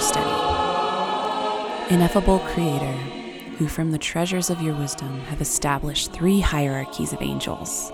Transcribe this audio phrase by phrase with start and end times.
[0.00, 1.94] Prayer study.
[1.94, 2.92] Ineffable Creator,
[3.58, 7.92] who from the treasures of your wisdom have established three hierarchies of angels,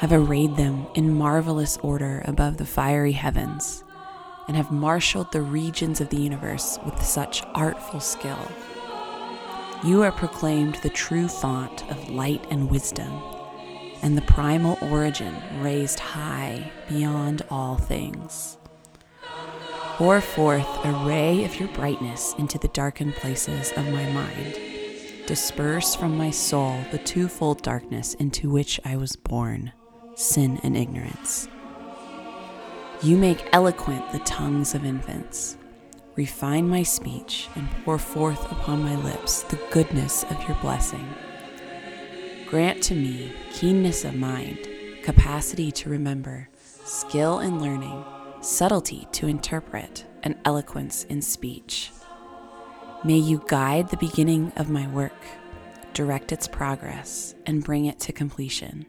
[0.00, 3.84] have arrayed them in marvelous order above the fiery heavens,
[4.48, 8.50] and have marshaled the regions of the universe with such artful skill.
[9.84, 13.22] You are proclaimed the true font of light and wisdom
[14.02, 18.58] and the primal origin raised high beyond all things.
[19.98, 24.56] Pour forth a ray of your brightness into the darkened places of my mind.
[25.26, 29.72] Disperse from my soul the twofold darkness into which I was born
[30.14, 31.48] sin and ignorance.
[33.02, 35.56] You make eloquent the tongues of infants.
[36.14, 41.12] Refine my speech and pour forth upon my lips the goodness of your blessing.
[42.46, 44.68] Grant to me keenness of mind,
[45.02, 46.48] capacity to remember,
[46.84, 48.04] skill in learning,
[48.40, 51.90] subtlety to interpret, and eloquence in speech.
[53.04, 55.12] May you guide the beginning of my work,
[55.94, 58.86] direct its progress, and bring it to completion.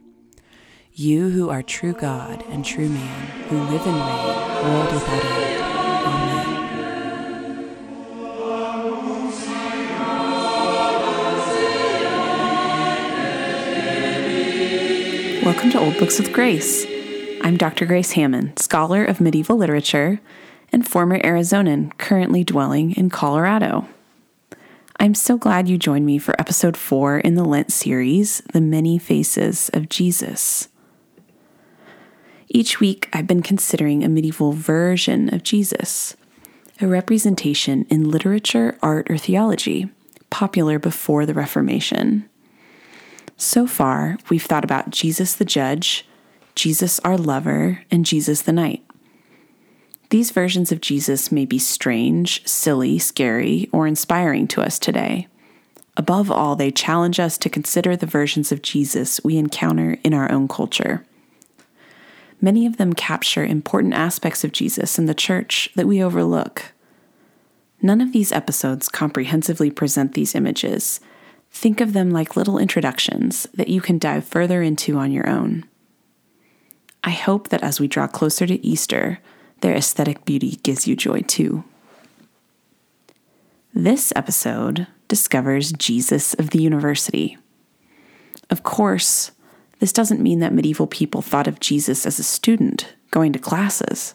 [0.94, 5.64] You who are true God and true man, who live and reign, world without end.
[6.06, 6.56] Amen.
[15.44, 16.86] Welcome to Old Books with Grace.
[17.42, 17.86] I'm Dr.
[17.86, 20.20] Grace Hammond, scholar of medieval literature
[20.72, 23.88] and former Arizonan, currently dwelling in Colorado.
[25.00, 28.98] I'm so glad you joined me for episode four in the Lent series, The Many
[28.98, 30.68] Faces of Jesus.
[32.50, 36.18] Each week, I've been considering a medieval version of Jesus,
[36.82, 39.90] a representation in literature, art, or theology,
[40.30, 42.30] popular before the Reformation.
[43.38, 46.06] So far, we've thought about Jesus the judge,
[46.56, 48.84] Jesus our lover, and Jesus the knight.
[50.10, 55.28] These versions of Jesus may be strange, silly, scary, or inspiring to us today.
[55.96, 60.32] Above all, they challenge us to consider the versions of Jesus we encounter in our
[60.32, 61.06] own culture.
[62.42, 66.74] Many of them capture important aspects of Jesus in the church that we overlook.
[67.82, 71.00] None of these episodes comprehensively present these images,
[71.52, 75.66] Think of them like little introductions that you can dive further into on your own.
[77.04, 79.20] I hope that as we draw closer to Easter,
[79.62, 81.64] their aesthetic beauty gives you joy too.
[83.74, 87.38] This episode discovers Jesus of the university.
[88.50, 89.32] Of course,
[89.80, 94.14] this doesn't mean that medieval people thought of Jesus as a student going to classes.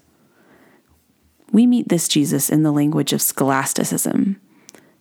[1.52, 4.40] We meet this Jesus in the language of scholasticism,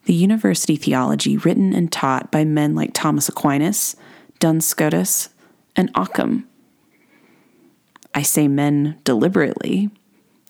[0.05, 3.95] the university theology written and taught by men like Thomas Aquinas,
[4.39, 5.29] Duns Scotus,
[5.75, 6.47] and Occam.
[8.13, 9.89] I say men deliberately.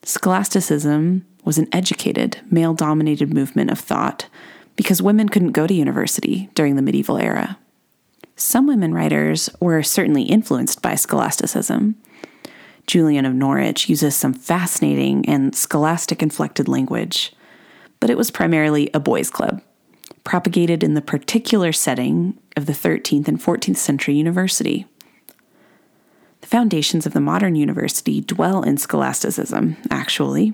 [0.03, 4.27] Scholasticism was an educated, male dominated movement of thought
[4.75, 7.57] because women couldn't go to university during the medieval era.
[8.35, 11.95] Some women writers were certainly influenced by scholasticism.
[12.87, 17.33] Julian of Norwich uses some fascinating and scholastic inflected language
[18.03, 19.61] but it was primarily a boys' club,
[20.25, 24.85] propagated in the particular setting of the 13th and 14th century university.
[26.43, 30.53] The foundations of the modern university dwell in scholasticism, actually.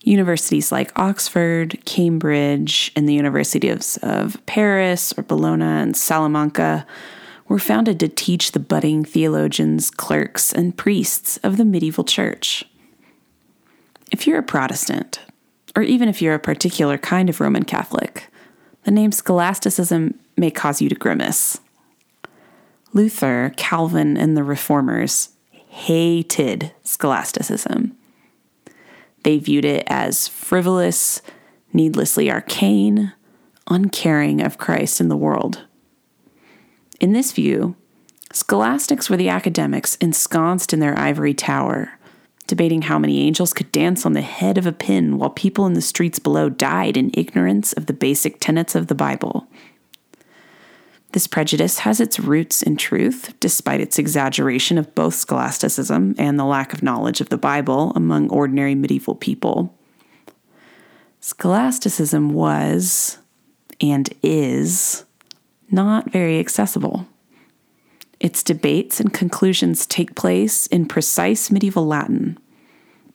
[0.00, 6.86] Universities like Oxford, Cambridge, and the universities of Paris or Bologna and Salamanca
[7.46, 12.64] were founded to teach the budding theologians, clerks, and priests of the medieval church.
[14.10, 15.20] If you're a Protestant,
[15.76, 18.28] or even if you're a particular kind of Roman Catholic,
[18.84, 21.60] the name scholasticism may cause you to grimace.
[22.92, 27.96] Luther, Calvin, and the Reformers hated scholasticism.
[29.22, 31.22] They viewed it as frivolous,
[31.72, 33.12] needlessly arcane,
[33.68, 35.64] uncaring of Christ in the world.
[37.00, 37.76] In this view,
[38.32, 41.98] scholastics were the academics ensconced in their ivory tower,
[42.46, 45.72] debating how many angels could dance on the head of a pin while people in
[45.72, 49.46] the streets below died in ignorance of the basic tenets of the Bible.
[51.12, 56.44] This prejudice has its roots in truth, despite its exaggeration of both scholasticism and the
[56.44, 59.74] lack of knowledge of the Bible among ordinary medieval people.
[61.20, 63.18] Scholasticism was,
[63.78, 65.04] and is,
[65.70, 67.06] not very accessible.
[68.18, 72.38] Its debates and conclusions take place in precise medieval Latin,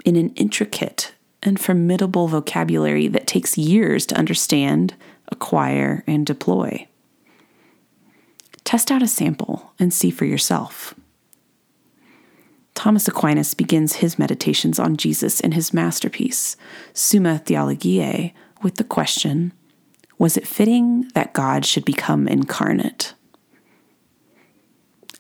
[0.05, 4.93] in an intricate and formidable vocabulary that takes years to understand,
[5.29, 6.87] acquire, and deploy.
[8.67, 10.93] Test out a sample and see for yourself.
[12.75, 16.57] Thomas Aquinas begins his meditations on Jesus in his masterpiece,
[16.91, 19.53] Summa Theologiae, with the question
[20.17, 23.13] Was it fitting that God should become incarnate?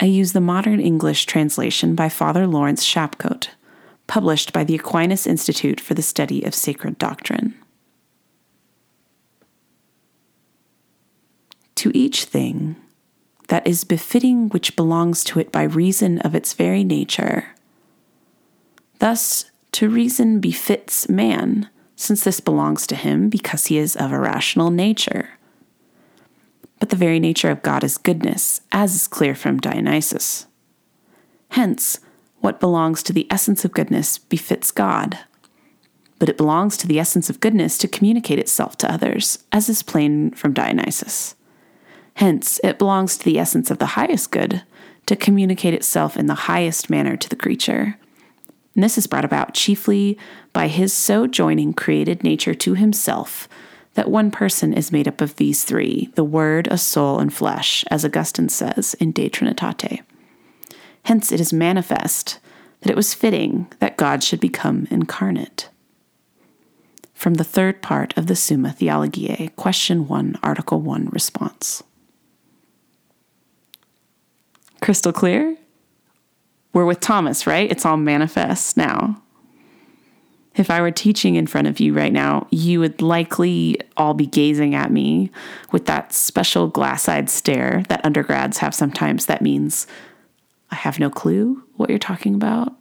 [0.01, 3.47] I use the modern English translation by Father Laurence Shapcote,
[4.07, 7.53] published by the Aquinas Institute for the Study of Sacred Doctrine.
[11.75, 12.75] To each thing,
[13.47, 17.49] that is befitting which belongs to it by reason of its very nature.
[18.99, 24.19] Thus, to reason befits man, since this belongs to him because he is of a
[24.19, 25.31] rational nature.
[26.79, 30.45] But the very nature of God is goodness, as is clear from Dionysius.
[31.51, 31.99] Hence,
[32.39, 35.17] what belongs to the essence of goodness befits God.
[36.19, 39.83] But it belongs to the essence of goodness to communicate itself to others, as is
[39.83, 41.35] plain from Dionysius.
[42.17, 44.63] Hence, it belongs to the essence of the highest good
[45.05, 47.95] to communicate itself in the highest manner to the creature.
[48.73, 50.17] And this is brought about chiefly
[50.51, 53.47] by his so joining created nature to himself
[53.93, 57.85] that one person is made up of these three the Word, a soul, and flesh,
[57.91, 60.01] as Augustine says in De Trinitate.
[61.03, 62.39] Hence, it is manifest
[62.81, 65.69] that it was fitting that God should become incarnate.
[67.13, 71.83] From the third part of the Summa Theologiae, Question 1, Article 1, Response.
[74.87, 75.57] Crystal clear?
[76.71, 77.69] We're with Thomas, right?
[77.69, 79.21] It's all manifest now.
[80.55, 84.25] If I were teaching in front of you right now, you would likely all be
[84.25, 85.29] gazing at me
[85.73, 89.25] with that special glass eyed stare that undergrads have sometimes.
[89.25, 89.87] That means
[90.71, 92.73] I have no clue what you're talking about,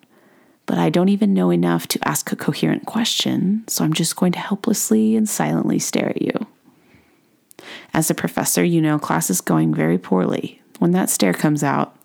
[0.65, 4.31] but I don't even know enough to ask a coherent question, so I'm just going
[4.31, 6.47] to helplessly and silently stare at you.
[7.93, 11.96] As a professor, you know class is going very poorly when that stare comes out.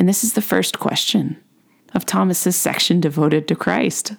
[0.00, 1.36] And this is the first question
[1.94, 4.14] of Thomas's section devoted to Christ.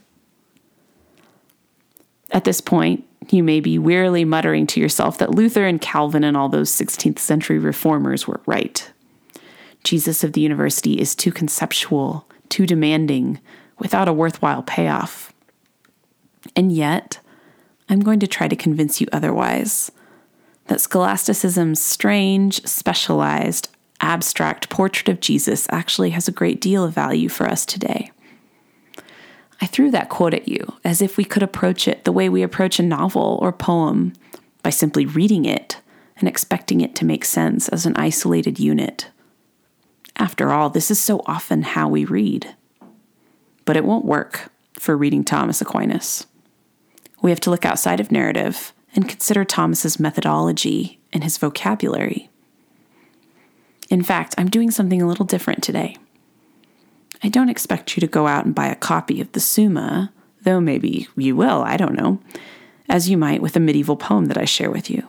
[2.29, 6.37] At this point, you may be wearily muttering to yourself that Luther and Calvin and
[6.37, 8.91] all those 16th century reformers were right.
[9.83, 13.39] Jesus of the University is too conceptual, too demanding,
[13.79, 15.33] without a worthwhile payoff.
[16.55, 17.19] And yet,
[17.89, 19.91] I'm going to try to convince you otherwise
[20.67, 23.69] that scholasticism's strange, specialized,
[24.01, 28.11] abstract portrait of Jesus actually has a great deal of value for us today.
[29.61, 32.41] I threw that quote at you as if we could approach it the way we
[32.41, 34.13] approach a novel or poem
[34.63, 35.79] by simply reading it
[36.17, 39.09] and expecting it to make sense as an isolated unit.
[40.15, 42.55] After all, this is so often how we read.
[43.65, 46.25] But it won't work for reading Thomas Aquinas.
[47.21, 52.30] We have to look outside of narrative and consider Thomas's methodology and his vocabulary.
[53.91, 55.97] In fact, I'm doing something a little different today.
[57.21, 60.61] I don't expect you to go out and buy a copy of the Summa, though
[60.61, 62.19] maybe you will, I don't know,
[62.87, 65.05] as you might with a medieval poem that I share with you.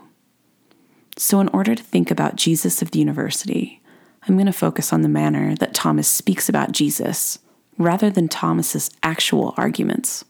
[1.17, 3.81] So, in order to think about Jesus of the university,
[4.27, 7.39] I'm going to focus on the manner that Thomas speaks about Jesus
[7.79, 10.25] rather than Thomas's actual arguments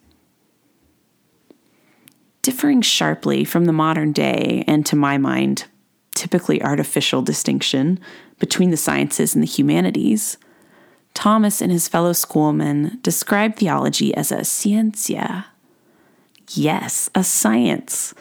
[2.42, 5.64] differing sharply from the modern day and, to my mind,
[6.14, 8.00] typically artificial distinction
[8.42, 10.37] between the sciences and the humanities,
[11.14, 15.46] Thomas and his fellow schoolmen describe theology as a scientia.
[16.50, 18.14] Yes, a science,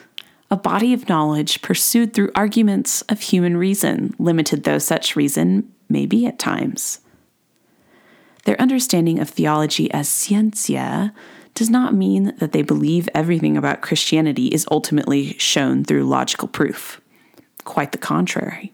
[0.51, 6.05] a body of knowledge pursued through arguments of human reason, limited though such reason may
[6.05, 6.99] be at times.
[8.45, 11.15] Their understanding of theology as scientia
[11.55, 17.01] does not mean that they believe everything about Christianity is ultimately shown through logical proof.
[17.63, 18.71] Quite the contrary.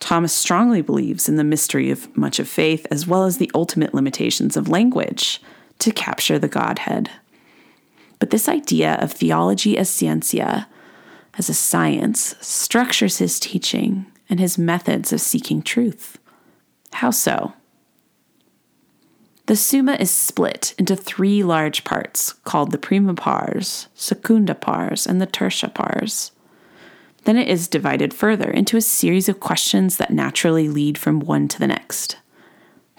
[0.00, 3.94] Thomas strongly believes in the mystery of much of faith as well as the ultimate
[3.94, 5.40] limitations of language
[5.78, 7.10] to capture the Godhead.
[8.18, 10.66] But this idea of theology as scientia,
[11.36, 16.18] as a science, structures his teaching and his methods of seeking truth.
[16.92, 17.54] How so?
[19.46, 25.20] The Summa is split into three large parts called the prima pars, secunda pars, and
[25.20, 26.32] the tertia pars.
[27.24, 31.48] Then it is divided further into a series of questions that naturally lead from one
[31.48, 32.16] to the next.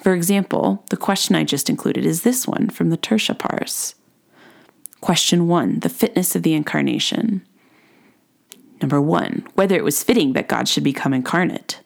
[0.02, 3.96] For example, the question I just included is this one from the tertia pars.
[5.02, 7.46] Question 1 The fitness of the incarnation.
[8.82, 11.82] Number 1 Whether it was fitting that God should become incarnate.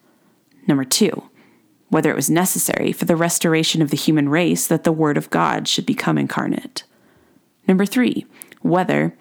[0.67, 1.29] Number 2
[1.89, 5.29] whether it was necessary for the restoration of the human race that the Word of
[5.29, 6.83] God should become incarnate.
[7.67, 8.25] Number three,
[8.61, 9.15] whether,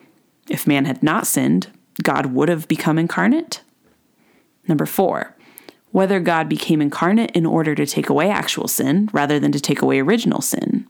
[0.49, 1.69] if man had not sinned,
[2.03, 3.63] God would have become incarnate.
[4.67, 5.37] Number four,
[5.91, 9.83] whether God became incarnate in order to take away actual sin rather than to take
[9.83, 10.87] away original sin.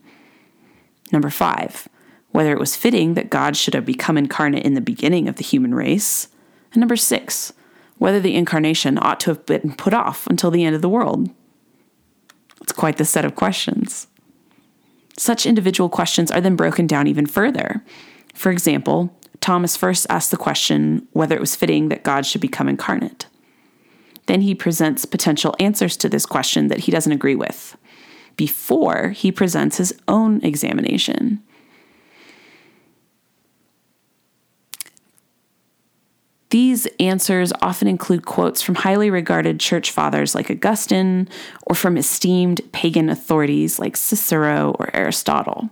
[1.11, 1.87] Number five,
[2.31, 5.43] whether it was fitting that God should have become incarnate in the beginning of the
[5.43, 6.27] human race.
[6.73, 7.53] And number six,
[7.97, 11.29] whether the incarnation ought to have been put off until the end of the world.
[12.61, 14.07] It's quite the set of questions.
[15.17, 17.83] Such individual questions are then broken down even further.
[18.33, 22.67] For example, Thomas first asks the question whether it was fitting that God should become
[22.67, 23.27] incarnate.
[24.25, 27.75] Then he presents potential answers to this question that he doesn't agree with
[28.35, 31.41] before he presents his own examination.
[36.49, 41.27] These answers often include quotes from highly regarded church fathers like Augustine
[41.67, 45.69] or from esteemed pagan authorities like Cicero or Aristotle.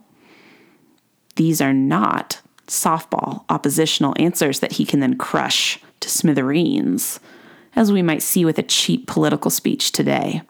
[1.36, 7.20] These are not softball oppositional answers that he can then crush to smithereens
[7.76, 10.42] as we might see with a cheap political speech today.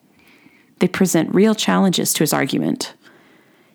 [0.80, 2.94] They present real challenges to his argument.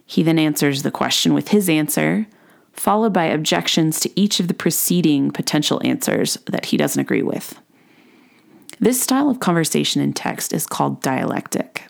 [0.07, 2.27] He then answers the question with his answer,
[2.73, 7.61] followed by objections to each of the preceding potential answers that he doesn't agree with.
[8.81, 11.85] This style of conversation in text is called dialectic.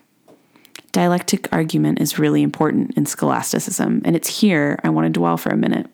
[0.91, 5.49] Dialectic argument is really important in scholasticism, and it's here I want to dwell for
[5.49, 5.87] a minute.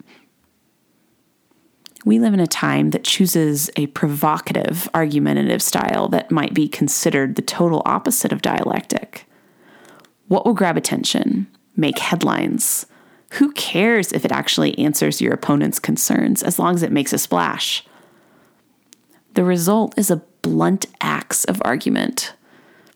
[2.05, 7.35] We live in a time that chooses a provocative, argumentative style that might be considered
[7.35, 9.25] the total opposite of dialectic.
[10.27, 12.85] What will grab attention, make headlines?
[13.33, 17.17] Who cares if it actually answers your opponent's concerns as long as it makes a
[17.17, 17.83] splash?
[19.33, 22.33] The result is a blunt axe of argument.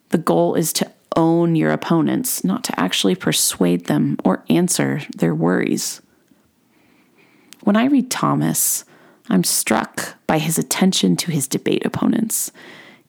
[0.09, 5.35] The goal is to own your opponents, not to actually persuade them or answer their
[5.35, 6.01] worries.
[7.61, 8.85] When I read Thomas,
[9.29, 12.51] I'm struck by his attention to his debate opponents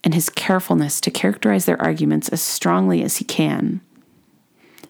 [0.02, 3.80] and his carefulness to characterize their arguments as strongly as he can.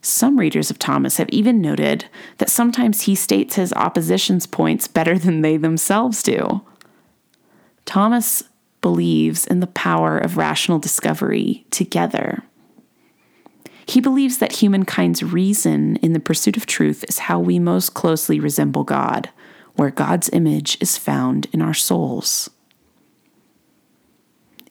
[0.03, 2.07] Some readers of Thomas have even noted
[2.39, 6.61] that sometimes he states his opposition's points better than they themselves do.
[7.87, 8.43] Thomas
[8.83, 12.43] believes in the power of rational discovery together.
[13.87, 18.39] He believes that humankind's reason in the pursuit of truth is how we most closely
[18.39, 19.31] resemble God
[19.75, 22.51] where God's image is found in our souls.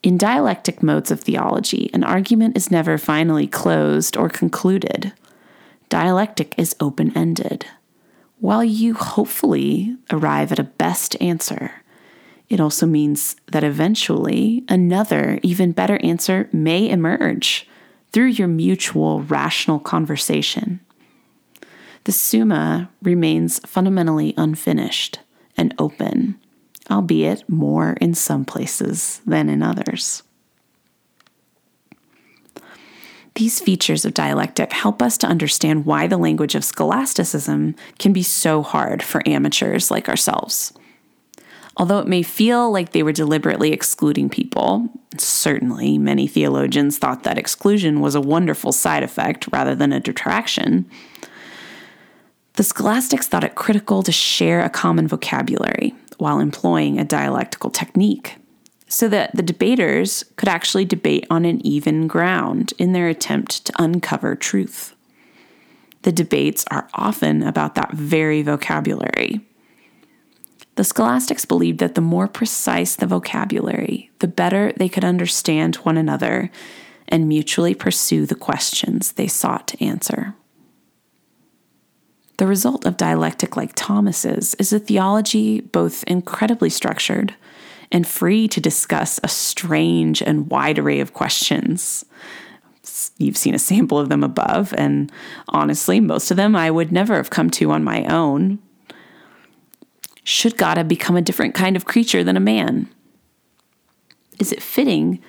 [0.02, 5.14] In dialectic modes of theology, an argument is never finally closed or concluded.
[5.88, 7.66] Dialectic is open ended.
[8.40, 11.84] While you hopefully arrive at a best answer,
[12.50, 17.68] it also means that eventually another, even better answer may emerge
[18.12, 20.82] through your mutual rational conversation
[22.06, 25.20] the Summa remains fundamentally unfinished
[25.56, 26.40] and open,
[26.92, 30.24] albeit more in some places than in others.
[33.36, 38.22] These features of dialectic help us to understand why the language of scholasticism can be
[38.22, 40.74] so hard for amateurs like ourselves.
[41.76, 47.40] Although it may feel like they were deliberately excluding people, certainly many theologians thought that
[47.40, 50.88] exclusion was a wonderful side effect rather than a detraction.
[52.54, 58.36] The scholastics thought it critical to share a common vocabulary while employing a dialectical technique
[58.88, 63.74] so that the debaters could actually debate on an even ground in their attempt to
[63.80, 64.96] uncover truth.
[66.04, 69.42] The debates are often about that very vocabulary.
[70.76, 75.98] The scholastics believed that the more precise the vocabulary, the better they could understand one
[75.98, 76.52] another
[77.08, 80.36] and mutually pursue the questions they sought to answer.
[82.38, 87.36] The result of dialectic like Thomas's is a theology both incredibly structured
[87.92, 92.04] and free to discuss a strange and wide array of questions.
[93.18, 95.12] You've seen a sample of them above, and
[95.50, 98.60] honestly, most of them I would never have come to on my own.
[100.24, 102.90] Should God have become a different kind of creature than a man?
[104.40, 105.22] Is it fitting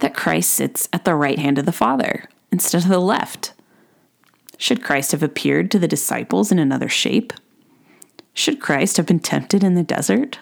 [0.00, 3.54] that Christ sits at the right hand of the Father instead of the left?
[4.60, 7.32] Should Christ have appeared to the disciples in another shape?
[8.34, 10.38] Should Christ have been tempted in the desert?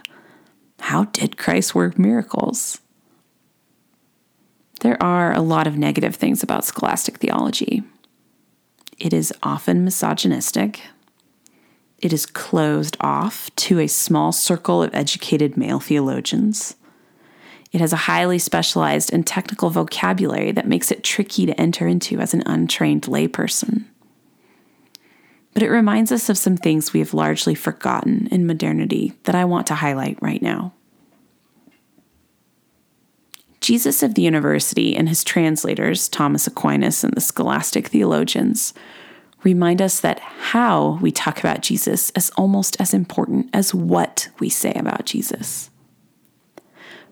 [0.81, 2.81] How did Christ work miracles?
[4.81, 7.85] There are a lot of negative things about scholastic theology.
[8.99, 10.81] It is often misogynistic.
[11.99, 16.75] It is closed off to a small circle of educated male theologians.
[17.71, 22.19] It has a highly specialized and technical vocabulary that makes it tricky to enter into
[22.19, 23.85] as an untrained layperson
[25.59, 29.45] but it reminds us of some things we have largely forgotten in modernity that I
[29.45, 30.73] want to highlight right now.
[33.61, 38.73] Jesus of the University and his translators, Thomas Aquinas and the scholastic theologians,
[39.43, 44.49] remind us that how we talk about Jesus is almost as important as what we
[44.49, 45.71] say about Jesus.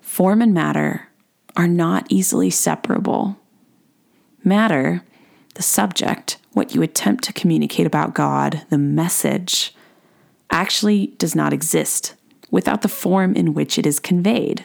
[0.00, 1.08] Form and matter
[1.56, 3.40] are not easily separable.
[4.44, 5.02] Matter,
[5.56, 9.74] the subject, what you attempt to communicate about God, the message,
[10.50, 12.14] actually does not exist
[12.50, 14.64] without the form in which it is conveyed,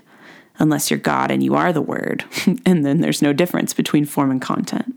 [0.58, 2.24] unless you're God and you are the Word,
[2.66, 4.96] and then there's no difference between form and content.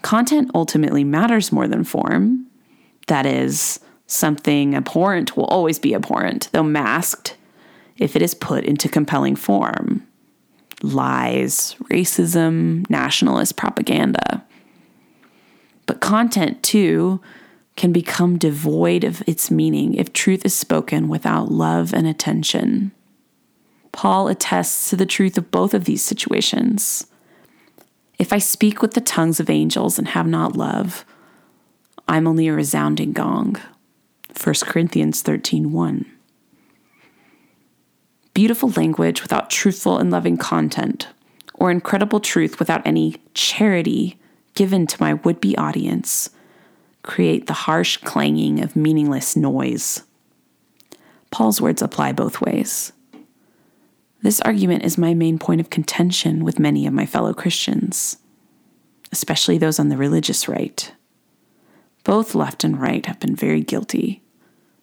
[0.00, 2.46] Content ultimately matters more than form.
[3.08, 7.36] That is, something abhorrent will always be abhorrent, though masked
[7.98, 10.06] if it is put into compelling form.
[10.80, 14.46] Lies, racism, nationalist propaganda.
[15.88, 17.20] But content, too,
[17.74, 22.92] can become devoid of its meaning if truth is spoken without love and attention.
[23.90, 27.06] Paul attests to the truth of both of these situations.
[28.18, 31.06] If I speak with the tongues of angels and have not love,
[32.06, 33.56] I'm only a resounding gong.
[34.36, 36.04] 1 Corinthians 13:1.
[38.34, 41.08] Beautiful language without truthful and loving content,
[41.54, 44.18] or incredible truth without any charity
[44.54, 46.30] given to my would-be audience,
[47.02, 50.02] create the harsh clanging of meaningless noise.
[51.30, 52.92] Paul's words apply both ways.
[54.22, 58.16] This argument is my main point of contention with many of my fellow Christians,
[59.12, 60.92] especially those on the religious right.
[62.02, 64.22] Both left and right have been very guilty,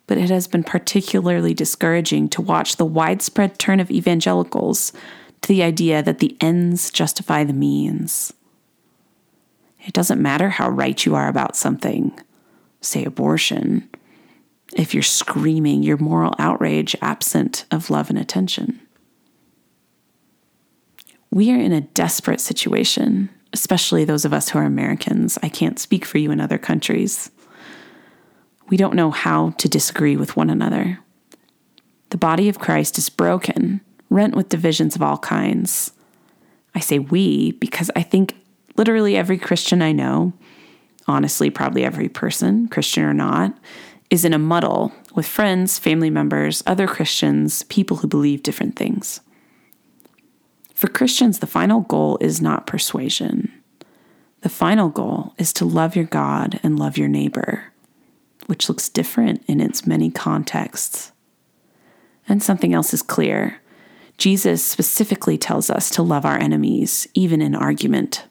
[0.08, 4.94] but it has been particularly discouraging to watch the widespread turn of evangelicals
[5.42, 8.32] to the idea that the ends justify the means.
[9.86, 12.18] It doesn't matter how right you are about something,
[12.82, 13.90] say abortion,
[14.76, 18.82] if you're screaming your moral outrage absent of love and attention
[21.36, 25.38] we are in a desperate situation, especially those of us who are Americans.
[25.44, 27.30] I can't speak for you in other countries.
[28.70, 31.00] We don't know how to disagree with one another.
[32.12, 35.92] The body of Christ is broken, rent with divisions of all kinds.
[36.74, 38.36] I say we because I think
[38.78, 40.34] literally every Christian I know,
[41.08, 43.58] honestly, probably every person, Christian or not,
[44.10, 49.22] is in a muddle with friends, family members, other Christians, people who believe different things.
[50.74, 53.52] For Christians, the final goal is not persuasion.
[54.42, 57.72] The final goal is to love your God and love your neighbor,
[58.48, 61.14] which looks different in its many contexts.
[62.28, 63.62] And something else is clear
[64.18, 68.26] Jesus specifically tells us to love our enemies, even in argument.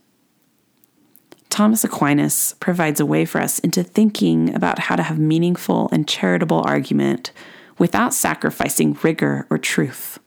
[1.54, 6.08] Thomas Aquinas provides a way for us into thinking about how to have meaningful and
[6.08, 7.30] charitable argument
[7.78, 10.18] without sacrificing rigor or truth.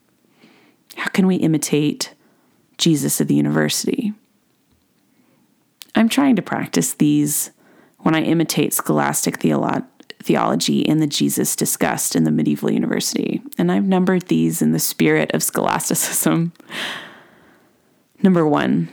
[0.95, 2.13] How can we imitate
[2.77, 4.13] Jesus of the university?
[5.95, 7.51] I'm trying to practice these
[7.97, 9.85] when I imitate scholastic theolo-
[10.23, 14.79] theology in the Jesus discussed in the medieval university, and I've numbered these in the
[14.79, 16.53] spirit of scholasticism.
[18.23, 18.87] Number one,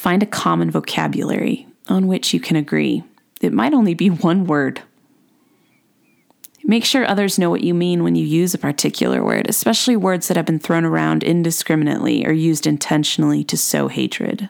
[0.00, 3.04] find a common vocabulary on which you can agree.
[3.40, 4.82] It might only be one word
[6.62, 10.28] Make sure others know what you mean when you use a particular word, especially words
[10.28, 14.48] that have been thrown around indiscriminately or used intentionally to sow hatred.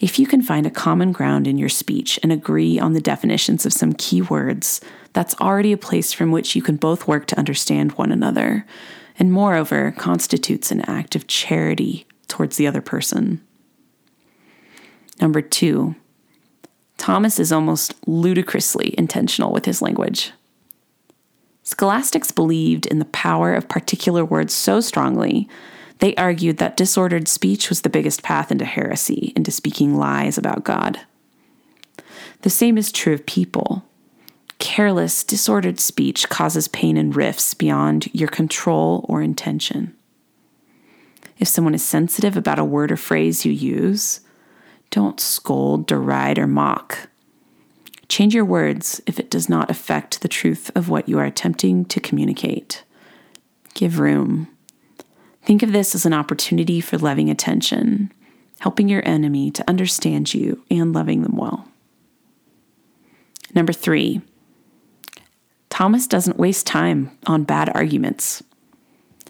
[0.00, 3.64] If you can find a common ground in your speech and agree on the definitions
[3.66, 4.80] of some key words,
[5.12, 8.66] that's already a place from which you can both work to understand one another,
[9.18, 13.42] and moreover, constitutes an act of charity towards the other person.
[15.22, 15.94] Number two,
[16.98, 20.32] Thomas is almost ludicrously intentional with his language.
[21.62, 25.48] Scholastics believed in the power of particular words so strongly,
[26.00, 30.64] they argued that disordered speech was the biggest path into heresy, into speaking lies about
[30.64, 30.98] God.
[32.40, 33.84] The same is true of people.
[34.58, 39.94] Careless, disordered speech causes pain and rifts beyond your control or intention.
[41.38, 44.20] If someone is sensitive about a word or phrase you use,
[44.92, 47.08] don't scold, deride, or mock.
[48.08, 51.86] Change your words if it does not affect the truth of what you are attempting
[51.86, 52.84] to communicate.
[53.72, 54.48] Give room.
[55.42, 58.12] Think of this as an opportunity for loving attention,
[58.60, 61.66] helping your enemy to understand you and loving them well.
[63.54, 64.20] Number three,
[65.70, 68.42] Thomas doesn't waste time on bad arguments.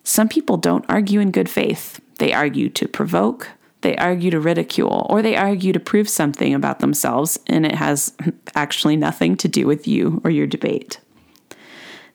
[0.03, 3.48] Some people don't argue in good faith, they argue to provoke,
[3.82, 8.12] they argue to ridicule or they argue to prove something about themselves, and it has
[8.54, 11.00] actually nothing to do with you or your debate.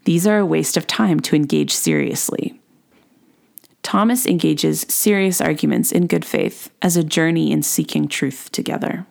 [0.06, 2.60] These are a waste of time to engage seriously.
[3.84, 9.06] Thomas engages serious arguments in good faith as a journey in seeking truth together.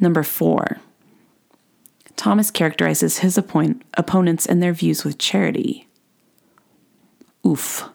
[0.00, 0.78] Number four,
[2.16, 5.88] Thomas characterizes his opponent, opponents and their views with charity.
[7.46, 7.88] Oof.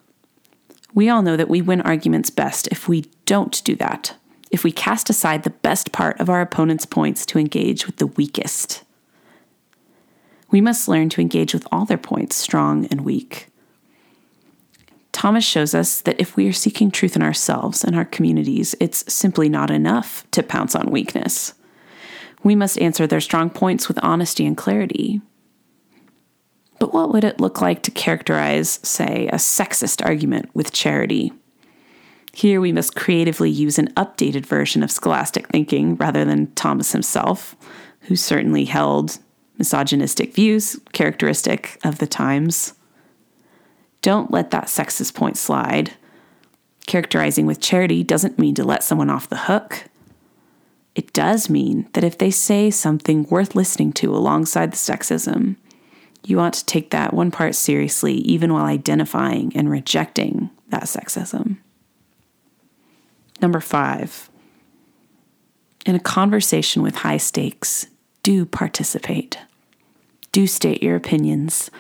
[0.94, 4.16] We all know that we win arguments best if we don't do that,
[4.52, 8.08] if we cast aside the best part of our opponent's points to engage with the
[8.08, 8.84] weakest.
[10.52, 13.48] We must learn to engage with all their points, strong and weak.
[15.12, 19.12] Thomas shows us that if we are seeking truth in ourselves and our communities, it's
[19.12, 21.54] simply not enough to pounce on weakness.
[22.42, 25.22] We must answer their strong points with honesty and clarity.
[26.80, 31.34] But what would it look like to characterize, say, a sexist argument with charity?
[32.32, 37.56] Here we must creatively use an updated version of scholastic thinking rather than Thomas himself,
[38.02, 39.20] who certainly held
[39.58, 42.74] misogynistic views characteristic of the times.
[44.02, 45.94] Don't let that sexist point slide.
[46.88, 49.86] Characterizing with charity doesn't mean to let someone off the hook.
[50.96, 55.58] It does mean that if they say something worth listening to alongside the sexism,
[56.26, 61.58] you ought to take that one part seriously, even while identifying and rejecting that sexism.
[63.42, 64.30] Number five,
[65.86, 67.88] in a conversation with high stakes,
[68.22, 69.40] do participate.
[70.32, 71.72] Do state your opinions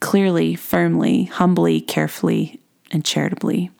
[0.00, 3.70] clearly, firmly, humbly, carefully, and charitably.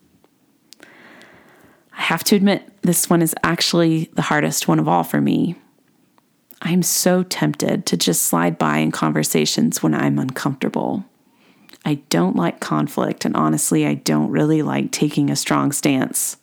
[0.83, 5.57] I have to admit, this one is actually the hardest one of all for me.
[6.61, 11.05] I'm so tempted to just slide by in conversations when I'm uncomfortable.
[11.85, 16.37] I don't like conflict, and honestly, I don't really like taking a strong stance.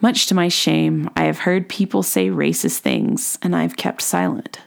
[0.00, 4.60] Much to my shame, I have heard people say racist things, and I've kept silent.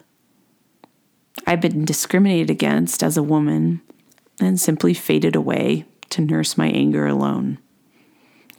[1.45, 3.81] I've been discriminated against as a woman
[4.39, 7.57] and simply faded away to nurse my anger alone.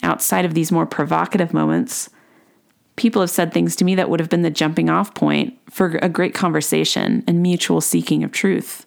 [0.03, 2.09] Outside of these more provocative moments,
[2.97, 5.99] people have said things to me that would have been the jumping off point for
[6.03, 8.87] a great conversation and mutual seeking of truth.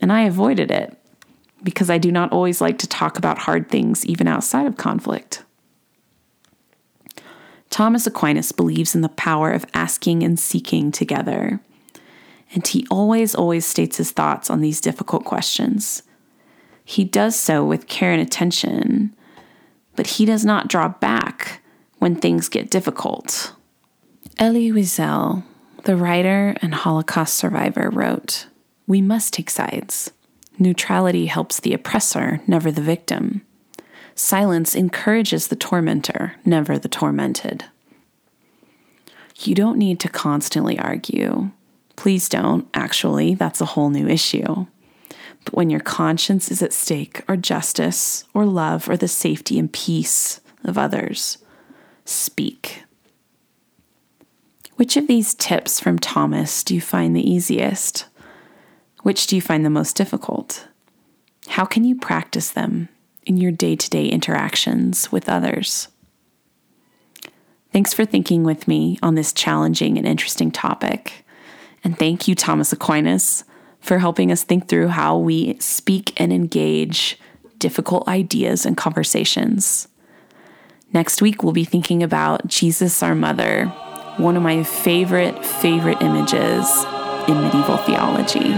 [0.00, 0.96] And I avoided it
[1.62, 5.42] because I do not always like to talk about hard things even outside of conflict.
[7.70, 11.60] Thomas Aquinas believes in the power of asking and seeking together.
[12.54, 16.02] And he always, always states his thoughts on these difficult questions.
[16.84, 19.14] He does so with care and attention,
[19.96, 21.57] but he does not draw back
[21.98, 23.52] when things get difficult.
[24.38, 25.42] Elie Wiesel,
[25.84, 28.46] the writer and Holocaust survivor, wrote
[28.86, 30.10] We must take sides.
[30.58, 33.42] Neutrality helps the oppressor, never the victim.
[34.14, 37.64] Silence encourages the tormentor, never the tormented.
[39.36, 41.52] You don't need to constantly argue.
[41.94, 44.66] Please don't, actually, that's a whole new issue.
[45.44, 49.72] But when your conscience is at stake, or justice, or love, or the safety and
[49.72, 51.38] peace of others,
[52.08, 52.84] speak.
[54.76, 58.06] Which of these tips from Thomas do you find the easiest?
[59.02, 60.68] Which do you find the most difficult?
[61.48, 62.88] How can you practice them
[63.24, 65.88] in your day to day interactions with others?
[67.72, 71.24] Thanks for thinking with me on this challenging and interesting topic.
[71.84, 73.44] And thank you, Thomas Aquinas,
[73.80, 77.18] for helping us think through how we speak and engage
[77.58, 79.88] difficult ideas and conversations.
[80.92, 83.66] Next week, we'll be thinking about Jesus, our mother,
[84.16, 86.66] one of my favorite, favorite images
[87.28, 88.54] in medieval theology.